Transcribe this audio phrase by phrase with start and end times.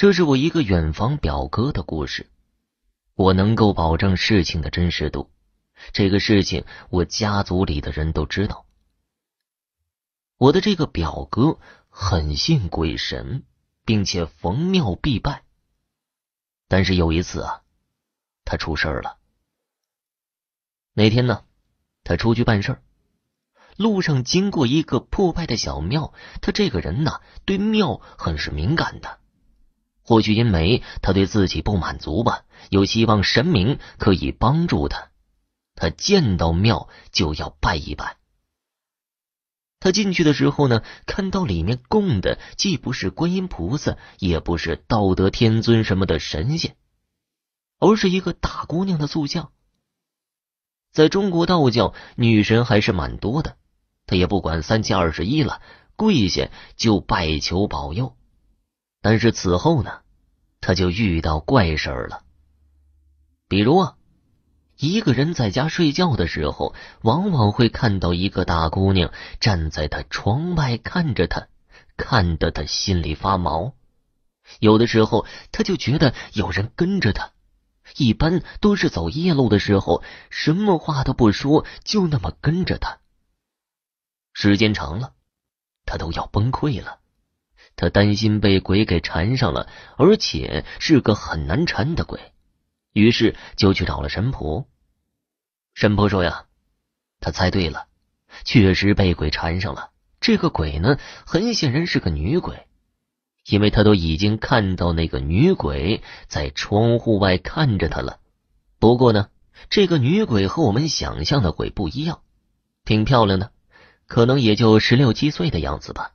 [0.00, 2.30] 这是我一个远房表哥的故事，
[3.14, 5.30] 我能够保证事情的真实度。
[5.92, 8.64] 这个事情我家族里的人都知道。
[10.38, 11.58] 我的这个表哥
[11.90, 13.42] 很信鬼神，
[13.84, 15.44] 并且逢庙必拜。
[16.66, 17.60] 但是有一次啊，
[18.46, 19.18] 他出事了。
[20.94, 21.44] 那天呢，
[22.04, 22.82] 他出去办事儿，
[23.76, 26.14] 路上经过一个破败的小庙。
[26.40, 29.19] 他这个人呢，对庙很是敏感的。
[30.10, 35.10] 或许因为他对自己不满足吧，又希望神明可以帮助他，
[35.76, 38.16] 他见到庙就要拜一拜。
[39.78, 46.74] 他进去的时候呢，看到里面供的既不是观音菩萨，也不是道德天尊什么的神仙，
[47.78, 49.52] 而是一个大姑娘的塑像。
[50.90, 53.56] 在中国道教，女神还是蛮多的，
[54.06, 55.62] 他也不管三七二十一了，
[55.94, 58.16] 跪下就拜求保佑。
[59.02, 60.00] 但是此后呢，
[60.60, 62.22] 他就遇到怪事儿了。
[63.48, 63.96] 比如啊，
[64.76, 71.48] 一个人在家睡觉的时候，往往会看到一个大姑娘站在他窗外看着他，
[71.96, 73.74] 看得他心里发毛。
[74.58, 77.32] 有的时候，他就觉得有人跟着他，
[77.96, 82.98] 一般都是走夜路的时候，什么话都不说，就那么跟着他。
[84.32, 85.14] 时间长了，
[85.84, 86.99] 他都要崩溃了。
[87.80, 92.20] 他担心被鬼给缠上了，而且是个很难缠的鬼，
[92.92, 94.66] 于是就去找了神婆。
[95.72, 96.44] 神婆说：“呀，
[97.20, 97.86] 他猜对了，
[98.44, 99.92] 确实被鬼缠上了。
[100.20, 102.66] 这个鬼呢，很显然是个女鬼，
[103.46, 108.18] 因为他都已经看到那个女鬼在窗户外看着他了。
[108.78, 109.30] 不过呢，
[109.70, 112.20] 这个女鬼和我们想象的鬼不一样，
[112.84, 113.52] 挺漂亮的，
[114.06, 116.12] 可能也就十六七岁的样子吧。”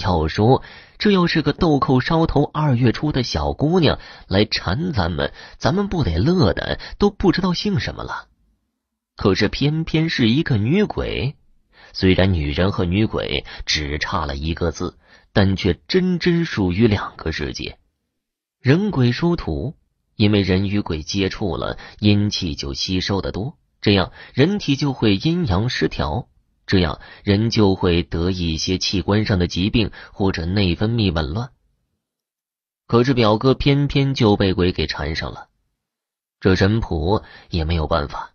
[0.00, 0.62] 要说
[0.98, 8.28] 这要是个豆蔻梢头二月初的小姑娘来缠咱们，咱们不得乐的都不知道姓什么了。
[9.16, 11.36] 可是偏偏是一个女鬼，
[11.92, 14.98] 虽然女人和女鬼只差了一个字，
[15.32, 17.78] 但却真真属于两个世界。
[18.60, 19.74] 人鬼殊途，
[20.16, 26.28] 因为人与鬼接触了，阴气就吸收的多，这样人体就会阴阳失调。
[26.66, 31.50] 这样人就会得一些器官上的疾病或者内分泌紊乱。
[32.86, 35.48] 可是表哥偏偏就被鬼给缠上了，
[36.40, 38.32] 这神婆也没有办法。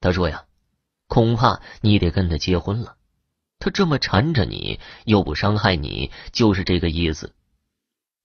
[0.00, 0.44] 他说呀
[1.08, 2.96] ：“恐怕你得跟他结婚了。
[3.58, 7.34] 他这么缠着你，又不伤害你，就是这个意思。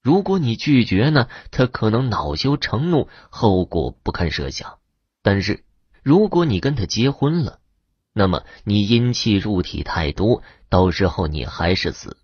[0.04, 4.78] 如果你拒绝呢，他可能恼羞成怒，后果不堪设想。
[5.24, 5.64] 但是
[6.04, 7.60] 如果你跟他结婚了，”
[8.14, 12.16] 那么你阴气入体太多，到时候你还是死。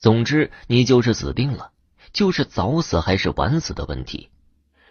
[0.00, 1.70] 总之，你就是死定了，
[2.12, 4.30] 就是早死还是晚死的问题。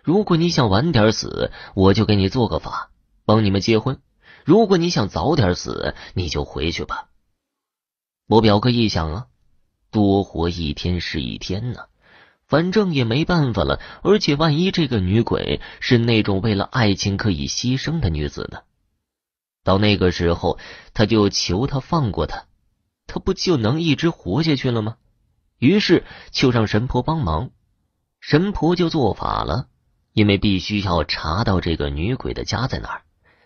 [0.04, 2.92] 如果你想晚点死，我就给你做个法，
[3.26, 3.96] 帮你们结婚；
[4.44, 7.10] 如果你想早点死，你就回去吧。
[8.28, 9.28] 我表哥一想啊，
[9.92, 11.86] 多活一天是一天呢，
[12.46, 13.80] 反正也没办法了。
[14.02, 18.60] 而且万一这个女鬼是那种为了爱情可以牺牲的女子呢？
[19.64, 20.60] 到那个时候，
[20.94, 22.46] 他就求他放过他，
[23.08, 24.98] 他不就能一直活下去了吗？
[25.58, 27.52] 于是就让神婆帮忙，
[28.20, 29.70] 神婆就做法了，
[30.12, 33.02] 因为必须要查到这个女鬼的家在哪儿。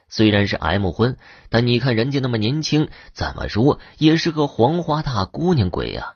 [0.09, 1.17] 虽然是 M 婚，
[1.50, 6.16] 但你看人家那么年轻，怎么说也是个黄花大姑娘鬼呀，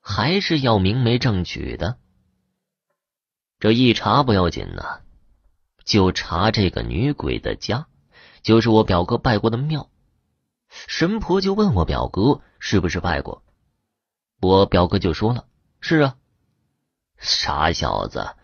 [0.00, 1.98] 还是要明媒正娶的。
[3.58, 5.00] 这一查不要紧呐，
[5.84, 7.88] 就查这个女鬼的家。
[8.42, 9.88] 就是我表哥拜过的庙，
[10.68, 13.42] 神婆就问我表哥是不是拜过，
[14.40, 15.46] 我表哥就说了
[15.80, 16.16] 是啊。
[17.18, 18.34] 傻小子，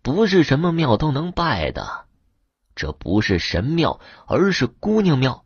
[0.00, 2.06] 不是什么庙都能拜的，
[2.74, 5.44] 这不是神庙，而是姑娘庙。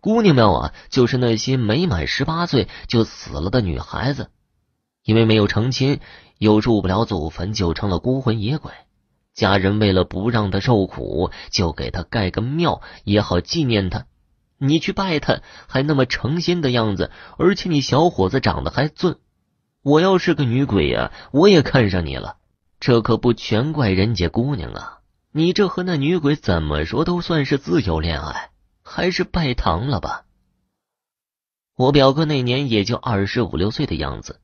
[0.00, 4.30] 姑娘庙啊，就是那些没满十八岁就死了的女孩子，
[5.04, 6.00] 因为没有成亲，
[6.38, 8.72] 又入不了祖坟，就成了孤魂野鬼。
[9.36, 14.06] 家人为了不让他受苦，就给他盖个庙，也好纪念他。
[14.56, 19.16] 你去拜他，还那么诚心的样子，而且你小伙子长得还俊。
[19.82, 22.38] 我要是个女鬼呀，我也看上你了。
[22.80, 25.00] 这可不全怪人家姑娘啊，
[25.32, 28.50] 你这和那女鬼怎么说都算是自由恋爱，
[28.82, 30.24] 还是拜堂了吧？
[31.76, 34.40] 我表哥那年也就二十五六岁的样子。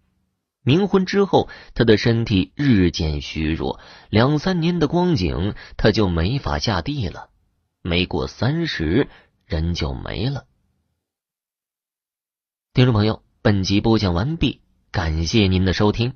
[0.64, 3.80] 冥婚之后，他的身体日渐虚弱，
[4.10, 7.30] 两三年的光景，他就没法下地了。
[7.82, 9.08] 没过三十，
[9.44, 10.46] 人就没了。
[12.74, 14.60] 听众朋友，本集播讲完毕，
[14.92, 16.14] 感谢您的收听。